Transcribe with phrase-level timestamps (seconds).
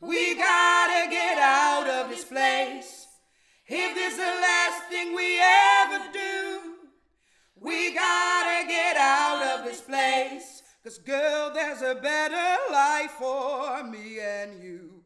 [0.00, 3.06] We gotta get out of this place.
[3.66, 5.38] If this is the last thing we
[5.82, 6.74] ever do,
[7.54, 10.62] we gotta get out of this place.
[10.82, 15.04] Cause girl, there's a better life for me and you.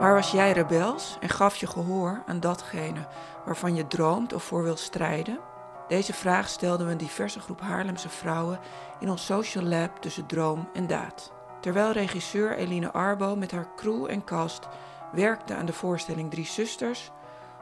[0.00, 3.06] Maar was jij rebels en gaf je gehoor aan datgene
[3.44, 5.40] waarvan je droomt of voor wilt strijden?
[5.88, 8.60] Deze vraag stelden we een diverse groep Haarlemse vrouwen
[9.00, 11.41] in ons social lab tussen droom en daad.
[11.62, 14.68] Terwijl regisseur Eline Arbo met haar crew en cast
[15.12, 17.10] werkte aan de voorstelling Drie Zusters,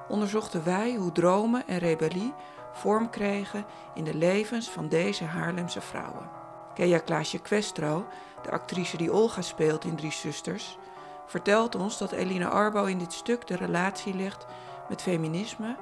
[0.09, 2.35] onderzochten wij hoe dromen en rebellie
[2.73, 3.65] vorm kregen
[3.95, 6.31] in de levens van deze Haarlemse vrouwen.
[6.75, 8.07] Kea Klaasje Questro,
[8.43, 10.79] de actrice die Olga speelt in Drie Zusters,
[11.27, 14.47] vertelt ons dat Eline Arbo in dit stuk de relatie legt
[14.89, 15.77] met feminisme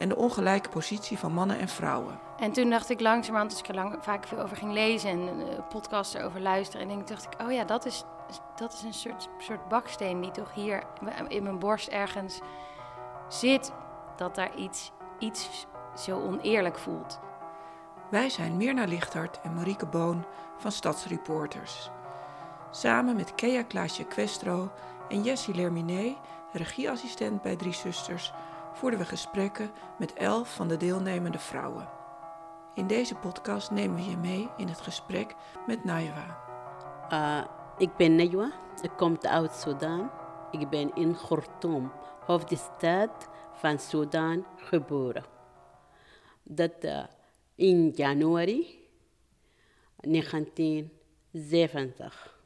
[0.00, 2.18] en de ongelijke positie van mannen en vrouwen.
[2.38, 5.40] En toen dacht ik langzamerhand, als ik er lang, vaak veel over ging lezen en
[5.40, 8.04] uh, podcasts erover luisteren, en dacht ik, oh ja, dat is,
[8.56, 10.82] dat is een soort, soort baksteen die toch hier
[11.28, 12.40] in mijn borst ergens
[13.28, 13.72] zit,
[14.16, 17.20] dat daar iets, iets zo oneerlijk voelt.
[18.10, 20.24] Wij zijn Mirna Lichthart en Marieke Boon
[20.56, 21.90] van Stadsreporters.
[22.70, 24.70] Samen met Kea Klaasje Questro
[25.08, 26.16] en Jessie Lerminé,
[26.52, 28.32] regieassistent bij Drie Zusters,
[28.72, 31.88] voerden we gesprekken met elf van de deelnemende vrouwen.
[32.74, 35.34] In deze podcast nemen we je mee in het gesprek
[35.66, 36.38] met Najwa.
[37.12, 37.44] Uh,
[37.78, 40.10] ik ben Najwa, ik kom uit Sudan.
[40.50, 41.92] Ik ben in Khartoum,
[42.26, 45.24] hoofdstad van Sudan, geboren.
[46.42, 47.04] Dat uh,
[47.54, 48.88] in januari
[49.96, 52.38] 1970.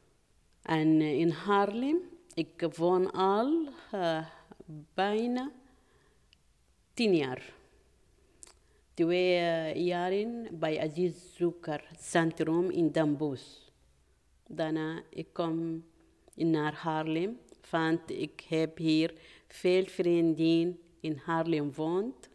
[0.61, 1.97] En uh, in Haarlem,
[2.33, 3.67] ik woon al
[4.93, 5.51] bijna
[6.95, 7.53] tien jaar.
[8.93, 13.69] Twee jaren bij Aziz Zoeker Centrum in Den Bosch.
[15.09, 15.83] Ik kom
[16.35, 17.39] naar Haarlem,
[18.05, 19.13] ik heb hier
[19.47, 22.29] veel vrienden in Haarlem woont.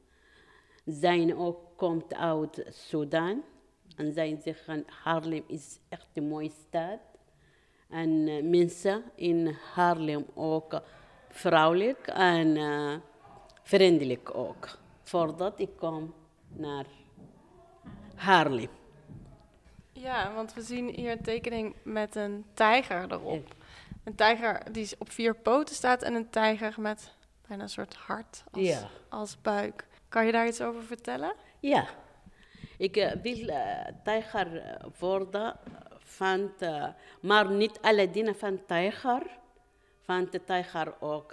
[0.85, 3.43] Zijn ook komt uit Sudan.
[3.97, 7.01] En zij zeggen Haarlem is echt een mooie stad.
[7.89, 10.83] En uh, mensen in Haarlem ook
[11.29, 12.95] vrouwelijk en uh,
[13.63, 14.69] vriendelijk ook.
[15.03, 16.15] Voordat ik kom
[16.49, 16.87] naar
[18.15, 18.69] Haarlem.
[19.93, 23.55] Ja, want we zien hier een tekening met een tijger erop.
[24.05, 27.13] Een tijger die op vier poten staat en een tijger met
[27.49, 28.89] bijna een soort hart als, Ja.
[29.09, 29.87] als buik.
[30.09, 31.35] Kan je daar iets over vertellen?
[31.61, 31.87] Ja,
[32.79, 35.57] ik uh, wil uh, tijger worden,
[35.99, 36.87] van, uh,
[37.21, 39.39] maar niet alle dingen van tijger.
[40.07, 41.33] Want de tijger ook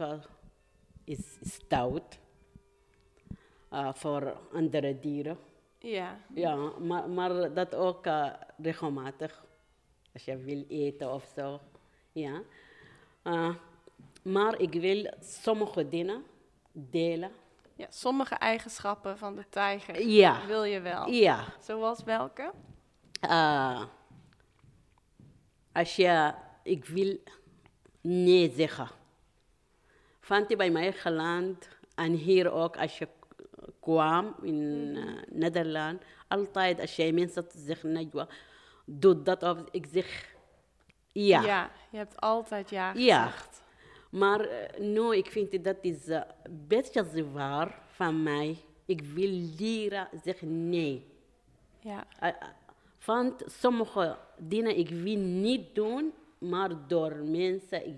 [1.07, 2.19] is stout
[3.93, 5.37] voor andere dieren.
[5.79, 6.19] Ja.
[6.33, 8.05] Ja, maar, maar dat ook
[8.61, 9.45] regelmatig,
[10.13, 11.59] als je wil eten of zo.
[12.11, 12.41] Ja.
[14.21, 16.23] maar ik wil sommige dingen
[16.71, 17.31] delen.
[17.75, 20.45] Ja, sommige eigenschappen van de tijger Ja.
[20.45, 21.09] wil je wel.
[21.09, 21.43] Ja.
[21.59, 22.51] Zoals welke?
[23.21, 23.83] Uh,
[25.73, 27.17] als je, ik wil
[28.01, 28.87] nee zeggen.
[30.27, 33.07] Want bij mij geland en hier ook als je
[33.79, 34.55] kwam in
[34.95, 38.27] uh, Nederland, altijd als jij mensen zegt, Najwa,
[38.85, 40.35] doe dat of ik zeg
[41.11, 41.41] ja.
[41.41, 43.25] Ja, je hebt altijd ja Ja.
[43.25, 43.63] gezegd.
[44.09, 46.23] Maar uh, nu, ik vind dat is een
[46.67, 48.57] beetje zwaar van mij.
[48.85, 51.05] Ik wil leren zeggen nee.
[51.79, 52.07] Ja.
[52.23, 52.29] Uh,
[53.05, 57.95] want sommige dingen ik wil niet doen, maar door mensen, ik,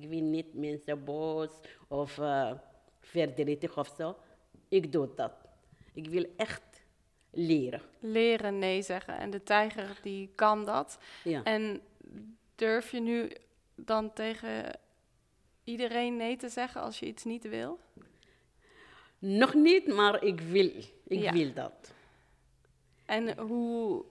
[0.00, 1.50] ik wil niet mensen boos
[1.88, 2.52] of uh,
[3.00, 4.16] verdrietig of zo.
[4.68, 5.32] Ik doe dat.
[5.92, 6.62] Ik wil echt
[7.30, 7.82] leren.
[7.98, 9.18] Leren nee zeggen.
[9.18, 10.98] En de tijger die kan dat.
[11.24, 11.42] Ja.
[11.42, 11.80] En
[12.54, 13.30] durf je nu
[13.74, 14.78] dan tegen
[15.64, 17.78] iedereen nee te zeggen als je iets niet wil?
[19.18, 20.70] Nog niet, maar ik wil.
[21.06, 21.32] Ik Ja.
[21.32, 21.94] wil dat.
[23.04, 24.04] En hoe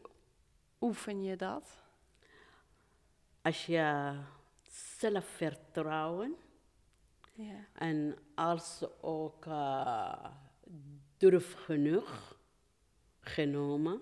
[0.81, 1.77] oefen je dat?
[3.41, 4.13] Als je
[4.99, 6.35] zelfvertrouwen
[7.33, 7.65] Ja.
[7.73, 10.25] en als ook uh,
[11.17, 12.37] durf genoeg
[13.19, 14.01] genomen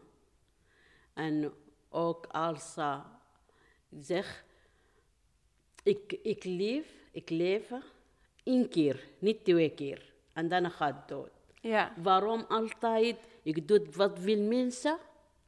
[1.13, 1.53] en
[1.89, 3.05] ook als uh,
[3.89, 4.43] zeg
[5.83, 7.71] ik, ik leef, ik leef
[8.43, 11.31] één keer, niet twee keer en dan gaat dood.
[11.61, 14.97] Ja, Waarom altijd ik doe wat wil mensen,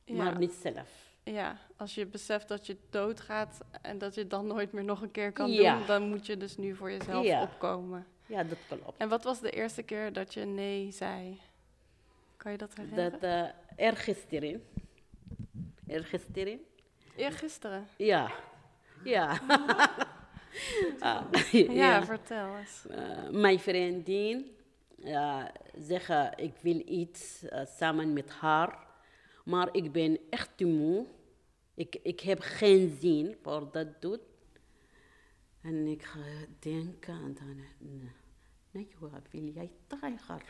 [0.06, 1.14] maar niet zelf.
[1.24, 5.02] ja, als je beseft dat je doodgaat en dat je het dan nooit meer nog
[5.02, 5.78] een keer kan Ja.
[5.78, 7.42] doen, dan moet je dus nu voor jezelf Ja.
[7.42, 8.06] opkomen.
[8.26, 8.98] Ja, dat klopt.
[8.98, 11.42] En wat was de eerste keer dat je nee zei?
[12.38, 13.12] Kan je dat herinneren?
[13.12, 14.64] Dat uh, ergisteren.
[15.88, 16.60] Ergisteren?
[17.16, 17.88] Eergisteren.
[17.98, 18.32] Ja.
[19.04, 19.38] Ja.
[21.00, 22.86] Ah, Ja, vertel eens.
[22.90, 24.56] Eh, mijn vriendin
[25.78, 28.80] zeggen ik wil iets uh, samen met haar,
[29.46, 31.06] maar ik ben echt te moe.
[31.76, 34.20] Ik, ik heb geen zin voor dat doen.
[35.62, 36.20] En ik ga
[36.60, 38.12] denken en dan, nee,
[38.72, 40.42] nee joh, wil jij tijger?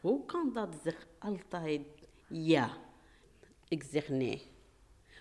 [0.00, 1.80] Hoe kan dat zeg altijd
[2.28, 2.70] ja?
[3.68, 4.50] Ik zeg nee.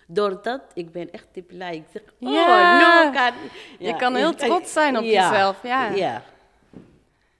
[0.08, 1.76] Doordat ik ben echt blij.
[1.76, 3.04] Ik zeg, oh, Ja.
[3.04, 3.34] no, kan.
[3.80, 5.90] Je kan heel trots zijn op jezelf, ja.
[5.90, 6.24] Ja.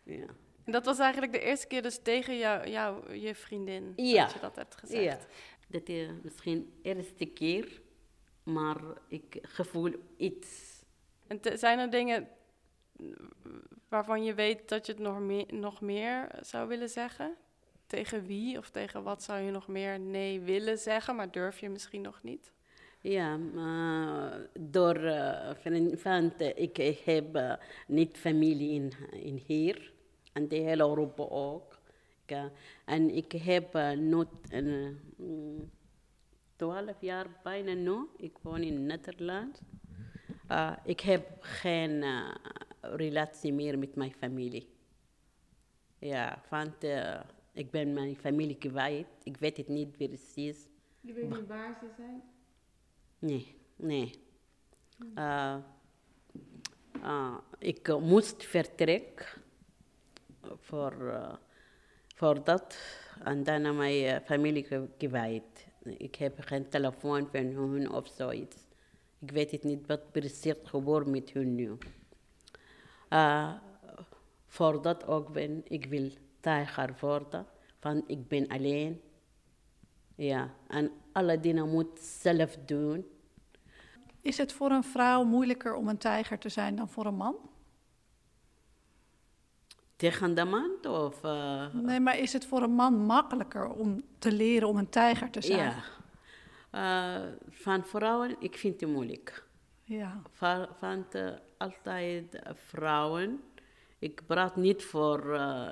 [0.04, 0.26] ja.
[0.66, 4.40] En dat was eigenlijk de eerste keer dus tegen jou, jou je vriendin dat je
[4.42, 5.04] dat hebt gezegd.
[5.04, 5.18] Ja,
[5.68, 7.82] dat is misschien de eerste keer,
[8.44, 8.78] maar
[9.08, 10.82] ik gevoel iets.
[11.28, 12.28] En zijn er dingen
[13.90, 17.36] waarvan je weet dat je het nog meer, nog meer zou willen zeggen?
[17.88, 21.70] Tegen wie of tegen wat zou je nog meer nee willen zeggen, maar durf je
[21.70, 22.52] misschien nog niet?
[23.02, 25.00] Ja, maar door
[26.04, 27.54] want, uh, ik, heb uh,
[27.88, 29.94] niet familie in, in hier,
[30.34, 31.80] en de hele Europa ook.
[32.28, 32.44] Uh,
[32.86, 35.00] en ik heb nooit een
[36.66, 39.62] mm, twaalf jaar bijna nu, ik woon in Nederland.
[40.52, 42.36] Uh, ik heb geen uh,
[42.82, 44.70] relatie meer met mijn familie.
[46.00, 47.20] Ja, want uh,
[47.54, 49.08] ik ben mijn familie kwijt.
[49.24, 50.68] Ik weet het niet precies.
[51.02, 52.22] Je weet niet waar ze zijn?
[53.20, 54.12] Nee, nee.
[57.58, 59.26] Ik moest vertrekken
[60.56, 60.94] voor,
[62.16, 62.78] voor dat
[63.24, 65.71] en dan naar mijn familie gewijd.
[65.84, 68.58] Ik heb geen telefoon van hun of zoiets.
[69.20, 71.78] Ik weet het niet wat precies gebeurt met hun nu.
[73.10, 73.54] Uh,
[74.48, 77.46] voor dat ook ben ik wil tijger worden,
[77.80, 79.02] want ik ben alleen.
[80.16, 83.06] Ja, en alle dingen moet zelf doen.
[84.22, 87.36] Is het voor een vrouw moeilijker om een tijger te zijn dan voor een man?
[90.02, 91.24] Tegen de man of...
[91.24, 95.30] Uh, Nee, maar is het voor een man makkelijker om te leren om een tijger
[95.30, 95.74] te zijn?
[96.72, 97.20] ja.
[97.22, 99.46] Uh, van vrouwen, ik vind het moeilijk.
[99.84, 100.22] Ja.
[100.32, 103.42] Van, van uh, altijd vrouwen.
[104.00, 105.72] Ik praat niet voor uh,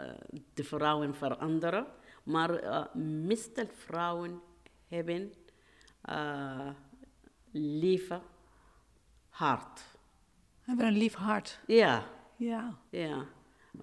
[0.53, 1.85] de vrouwen voor anderen,
[2.23, 4.41] maar meestal vrouwen
[4.87, 5.33] hebben
[7.51, 8.21] lieve
[9.29, 9.81] hart.
[10.61, 11.59] Hebben een lief hart.
[11.67, 12.03] Ja,
[12.35, 12.77] Ja.
[12.89, 13.25] ja.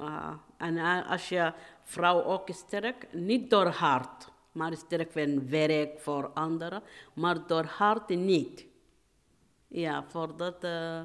[0.01, 1.53] Uh, en uh, als je
[1.83, 6.83] vrouw ook sterk, niet door hart, maar sterk van werk voor anderen,
[7.15, 8.67] maar door hart niet.
[9.69, 11.01] Ja, voordat uh,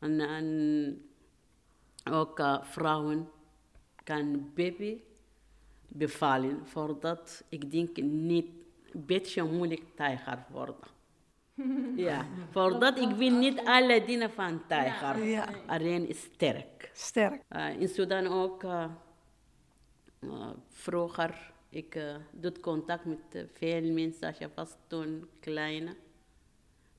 [0.00, 1.02] en,
[2.10, 3.30] ook uh, vrouwen
[4.04, 4.98] kan baby
[5.88, 8.46] bevallen, voordat ik denk niet
[8.92, 10.93] een beetje moeilijk tijger worden.
[11.96, 15.48] Ja, voordat ik wil niet alle dingen van tijger, Ja.
[15.66, 16.90] alleen sterk.
[16.92, 17.42] Sterk.
[17.50, 18.84] Uh, in Sudan ook, uh,
[20.20, 25.96] uh, vroeger, ik uh, doe contact met uh, veel mensen, als je was toen kleine.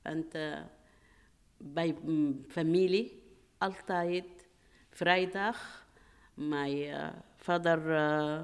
[0.02, 0.58] Want uh,
[1.56, 3.22] bij mm, familie,
[3.58, 4.48] altijd
[4.90, 5.86] vrijdag,
[6.34, 8.42] mijn uh, vader uh,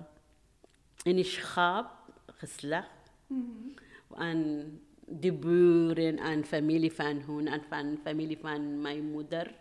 [1.03, 1.91] in schaap
[2.27, 3.11] geslacht.
[3.27, 3.75] Mm-hmm.
[4.17, 4.81] En
[5.21, 9.55] de buren en familie van hun en van familie van mijn moeder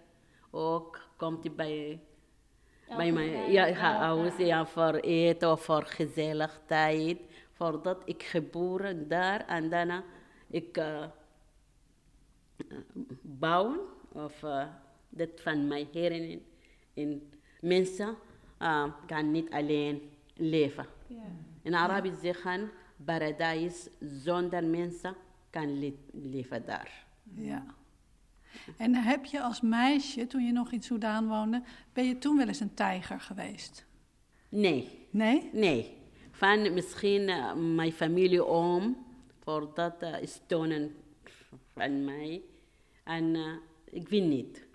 [0.50, 2.00] ook komt bij,
[2.98, 7.18] bij mijn ja, huis ja, voor eten of voor gezellig tijd.
[7.52, 10.04] Voordat ik geboren daar en daarna
[10.48, 11.06] ik uh,
[13.22, 13.80] bouwen
[14.12, 14.68] of uh,
[15.10, 16.46] dat van mijn heren in,
[16.94, 17.32] in
[17.62, 18.16] mensen
[18.60, 20.86] uh, kan niet alleen leven.
[21.62, 22.72] In Arabisch zeggen
[23.06, 25.16] paradijs zonder mensen
[25.52, 27.06] kan le leven daar.
[27.36, 27.66] Ja.
[28.78, 32.48] En heb je als meisje, toen je nog in Soudaan woonde, ben je toen wel
[32.48, 33.86] eens een tijger geweest?
[34.50, 35.08] Nee.
[35.10, 35.50] Nee?
[35.54, 35.98] Nee.
[36.32, 39.06] Van misschien uh, mijn familie om,
[39.40, 40.96] voor dat uh, steunen
[41.74, 42.42] van mij.
[43.04, 43.56] En uh,
[43.90, 44.66] ik wil niet.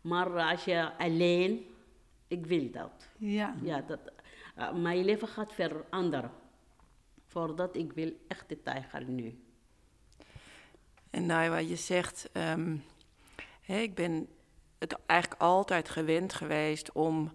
[0.00, 1.66] Maar als je alleen,
[2.28, 3.08] ik wil dat.
[3.18, 3.54] Ja.
[3.62, 4.00] Ja, dat,
[4.74, 6.30] mijn leven gaat veranderen.
[7.26, 9.43] Voordat ik wil echt de tijger nu.
[11.14, 12.84] En nou, wat je zegt, um,
[13.60, 14.28] hè, ik ben
[14.78, 17.32] het eigenlijk altijd gewend geweest om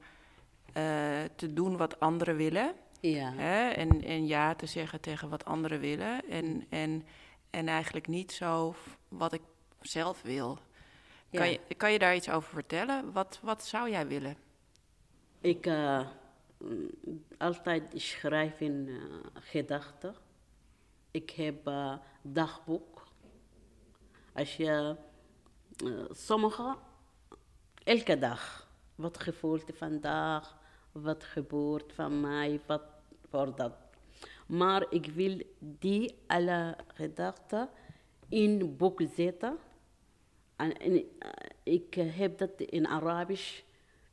[0.77, 2.75] uh, te doen wat anderen willen.
[2.99, 3.33] Ja.
[3.33, 6.29] Hè, en, en ja te zeggen tegen wat anderen willen.
[6.29, 7.05] En, en,
[7.49, 8.75] en eigenlijk niet zo
[9.07, 9.41] wat ik
[9.81, 10.59] zelf wil.
[11.29, 11.39] Ja.
[11.39, 13.11] Kan, je, kan je daar iets over vertellen?
[13.11, 14.37] Wat, wat zou jij willen?
[15.41, 16.07] Ik uh,
[17.37, 20.15] altijd schrijf in uh, gedachten.
[21.11, 22.98] Ik heb uh, dagboek.
[24.39, 24.95] Als je,
[26.11, 26.75] sommige
[27.83, 28.67] elke dag.
[28.95, 30.57] Wat gevoelt vandaag,
[30.91, 32.83] wat gebeurt van mij, wat
[33.29, 33.73] voor dat.
[34.45, 37.69] Maar ik wil die alle gedachten
[38.29, 39.57] in boek zetten.
[40.55, 41.03] En,
[41.63, 43.61] ik heb dat in Arabisch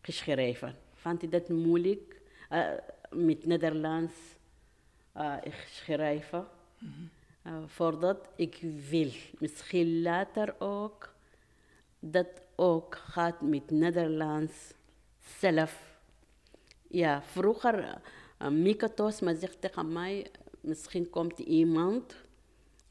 [0.00, 0.76] geschreven.
[0.92, 2.20] Vond je dat moeilijk?
[3.10, 4.14] Met Nederlands
[5.12, 6.46] eh, schrijven.
[7.66, 11.14] Voordat ik wil, misschien later ook,
[11.98, 14.74] dat ook gaat met Nederlands
[15.38, 15.98] zelf.
[16.88, 18.00] Ja, vroeger,
[18.42, 20.26] uh, Mika Tosma zegt tegen mij,
[20.60, 22.14] misschien komt iemand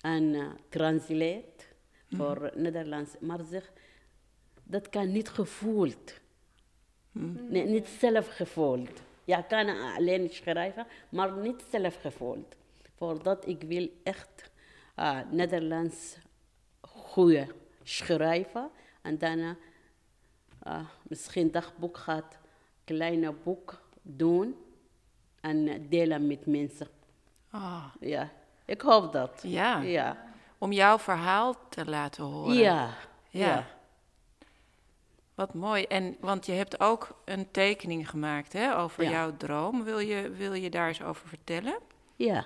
[0.02, 1.64] en uh, translate
[2.10, 3.12] voor Nederlands.
[3.20, 3.72] Maar zeg,
[4.64, 6.14] dat kan niet gevoeld.
[7.12, 9.02] Nee, niet zelf gevoeld.
[9.26, 12.56] Ja, kan alleen schrijven, maar niet zelf gevoeld.
[12.98, 14.52] Voordat ik wil echt
[15.00, 16.18] uh, Nederlands
[16.82, 17.48] goede
[17.84, 18.70] schrijven.
[19.02, 19.56] En daarna
[20.68, 22.38] uh, misschien dagboek gaat,
[22.84, 24.56] kleine boek doen
[25.42, 26.88] en delen met mensen.
[27.50, 28.30] Ah, Ja,
[28.66, 29.40] ik hoop dat.
[29.44, 29.82] ja.
[29.82, 30.18] Ja,
[30.58, 32.54] Om jouw verhaal te laten horen.
[32.56, 32.90] ja.
[33.30, 33.46] Ja.
[33.48, 33.68] ja.
[35.36, 35.84] Wat mooi.
[35.84, 39.10] En, want je hebt ook een tekening gemaakt hè, over Ja.
[39.10, 39.84] jouw droom.
[39.84, 41.78] Wil je, wil je daar eens over vertellen?
[42.16, 42.46] Ja.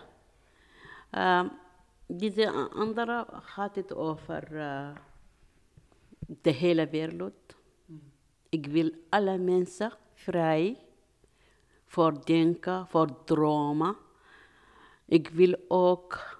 [1.09, 1.47] Ehm,
[2.05, 4.89] deze andere gaat het over eh,
[6.19, 7.55] de hele wereld.
[8.49, 10.77] Ik wil alle mensen vrij
[11.85, 13.95] voor denken, voor dromen.
[15.05, 16.39] Ik wil ook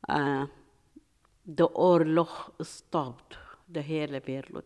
[0.00, 0.42] eh,
[1.42, 4.64] de oorlog stopt, de hele wereld.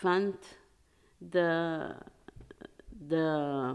[0.00, 0.58] Want
[1.18, 1.94] de,
[2.88, 3.74] de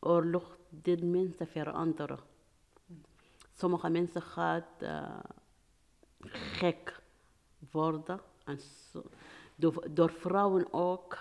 [0.00, 2.29] oorlog dit mensen veranderen.
[3.60, 5.18] Sommige mensen gaan eh,
[6.20, 7.00] gek
[7.70, 8.20] worden.
[8.44, 9.02] En zo,
[9.54, 11.18] door, door vrouwen ook.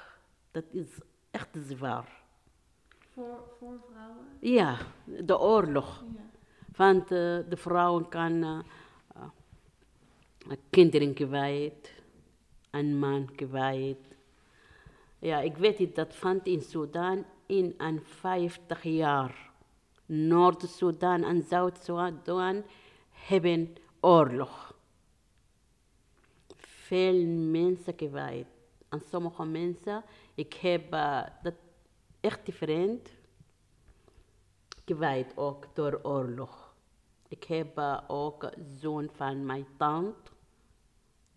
[0.51, 0.99] Dat is
[1.31, 2.21] echt zwaar.
[3.13, 4.25] Voor, voor vrouwen?
[4.39, 6.03] Ja, de oorlog.
[6.75, 8.59] Want eh, de vrouwen kan eh,
[10.69, 11.93] kinderen kwijt,
[12.69, 14.15] een man kwijt.
[15.19, 19.48] Ja, ik weet het, dat vond in Sudan in een 50 jaar.
[20.09, 22.63] Noord-Sudan en Zuid-Sudan
[23.09, 24.73] hebben oorlog.
[26.57, 28.47] Veel mensen kwijt.
[28.89, 30.03] En sommige mensen,
[30.35, 31.53] ik heb eh, dat
[32.19, 33.09] echt vriend
[34.83, 36.73] kwijt ook door oorlog.
[37.27, 38.49] Ik heb eh, ook
[38.79, 40.31] zoon van mijn tante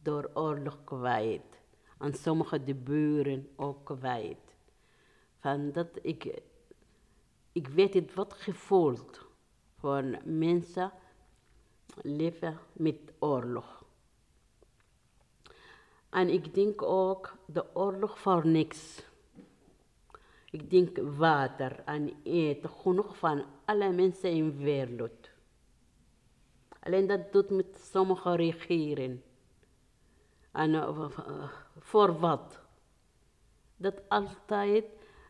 [0.02, 1.60] door oorlog kwijt.
[1.98, 4.54] En sommige de buren ook kwijt.
[5.38, 6.42] Van dat ik,
[7.52, 9.20] ik weet wat gevoeld
[9.78, 10.92] voor mensen
[12.02, 13.84] leven met oorlog.
[16.10, 19.04] En ik denk ook de oorlog voor niks.
[20.50, 25.30] Ik denk water en eten, genoeg van alle mensen in de wereld.
[26.80, 29.22] Alleen dat doet met sommige regeren.
[30.52, 32.60] En eh, eh, voor wat?
[33.76, 34.84] Dat altijd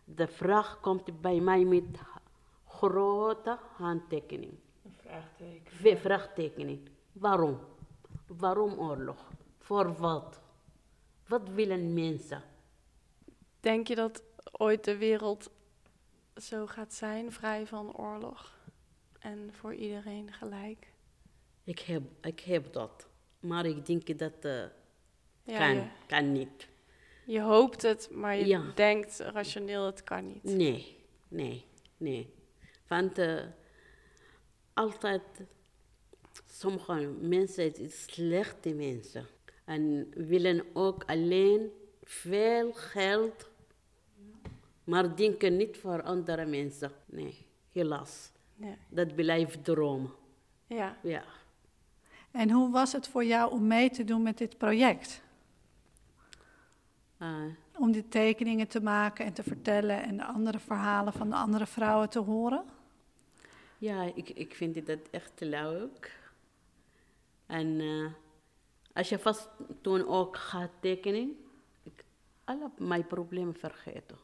[0.04, 1.84] de vraag komt bij mij met
[2.86, 4.52] grote handtekening.
[5.82, 6.88] Een Vraagtekening.
[7.12, 7.58] Waarom?
[8.26, 9.30] Waarom oorlog?
[9.58, 10.40] Voor wat?
[11.28, 12.42] Wat willen mensen?
[13.60, 14.22] Denk je dat
[14.58, 15.50] ooit de wereld
[16.36, 18.52] zo gaat zijn, vrij van oorlog?
[19.18, 20.92] En voor iedereen gelijk?
[21.64, 23.06] Ik heb, ik heb dat.
[23.40, 24.64] Maar ik denk dat eh
[25.44, 26.68] Ja, kan, je, kan niet.
[27.26, 28.62] je hoopt het, maar je Ja.
[28.74, 30.42] denkt rationeel, het kan niet.
[30.44, 30.96] Nee,
[31.28, 31.64] nee,
[31.96, 32.34] nee.
[32.92, 33.40] Want eh,
[34.72, 35.22] altijd,
[36.46, 39.26] sommige mensen, is slechte mensen.
[39.64, 41.70] En willen ook alleen
[42.02, 43.48] veel geld,
[44.84, 46.90] maar denken niet voor andere mensen.
[47.06, 48.30] Nee, helaas.
[48.56, 48.74] Ja.
[48.88, 50.10] Dat blijft dromen.
[50.66, 50.96] ja.
[51.02, 51.24] Ja.
[52.30, 55.22] En hoe was het voor jou om mee te doen met dit project?
[57.18, 57.44] Eh,
[57.78, 61.66] Om die tekeningen te maken en te vertellen en de andere verhalen van de andere
[61.66, 62.64] vrouwen te horen?
[63.82, 66.20] Ja, ik, ik vind dat echt leuk.
[67.46, 68.06] En eh,
[68.92, 69.48] als je vast
[69.80, 71.36] toen ook gaat tekenen,
[71.82, 72.04] ik
[72.44, 74.16] alle mijn problemen vergeten.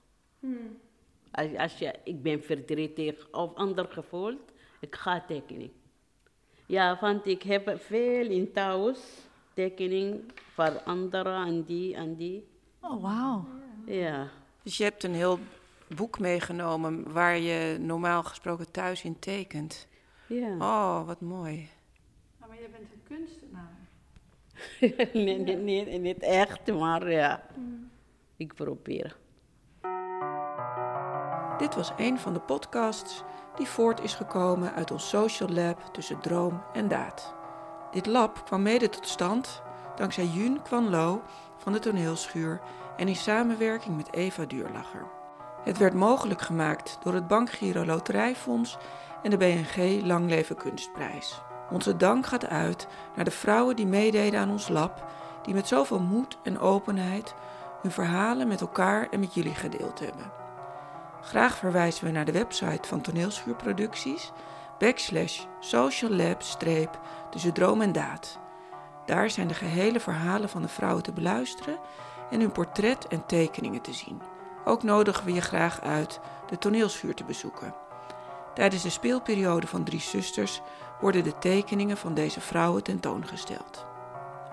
[1.30, 4.38] Als, als je, ik ben verdrietig of ander gevoel,
[4.80, 5.72] ik ga tekenen.
[6.66, 8.98] Ja, want ik heb veel in thuis
[9.54, 12.48] tekening voor anderen en die en die.
[12.80, 13.46] Oh, wauw.
[13.86, 14.30] Ja,
[14.62, 15.38] Dus je hebt een heel
[15.95, 19.87] boek meegenomen waar je normaal gesproken thuis in tekent.
[20.26, 20.57] ja.
[20.59, 21.68] Oh, wat mooi.
[22.38, 23.76] maar je bent een kunstenaar.
[25.25, 27.42] nee, nee, nee, niet echt, maar ja.
[28.37, 29.16] ik probeer.
[31.59, 33.23] Dit was een van de podcasts
[33.57, 37.35] die voort is gekomen uit ons social lab tussen droom en daad.
[37.90, 39.62] Dit lab kwam mede tot stand
[39.97, 41.23] dankzij Jun Kwan Lo
[41.57, 42.61] van de toneelschuur
[42.97, 45.17] en in samenwerking met Eva Duurlacher.
[45.68, 48.78] Het werd mogelijk gemaakt door het Bankgiro Loterijfonds
[49.22, 51.40] en de BNG Langleven Kunstprijs.
[51.70, 55.10] Onze dank gaat uit naar de vrouwen die meededen aan ons lab,
[55.42, 57.34] die met zoveel moed en openheid
[57.82, 60.32] hun verhalen met elkaar en met jullie gedeeld hebben.
[61.20, 64.32] Graag verwijzen we naar de website van Toneelschuurproducties,
[64.78, 66.42] backslash social lab
[67.30, 68.38] tussen droom en daad.
[69.06, 71.78] Daar zijn de gehele verhalen van de vrouwen te beluisteren
[72.30, 74.38] en hun portret en tekeningen te zien.
[74.68, 77.75] Ook nodigen we je graag uit de toneelschuur te bezoeken.
[78.54, 80.60] Tijdens de speelperiode van Drie Zusters
[81.00, 83.87] worden de tekeningen van deze vrouwen tentoongesteld.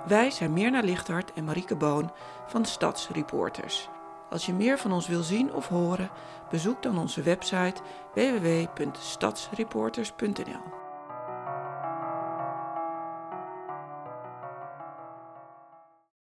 [0.08, 2.12] Wij zijn Mirna Lichthart en Marieke Boon
[2.48, 3.90] van Stadsreporters.
[4.30, 6.10] Als je meer van ons wil zien of horen,
[6.50, 7.82] bezoek dan onze website
[8.14, 10.85] www.stadsreporters.nl.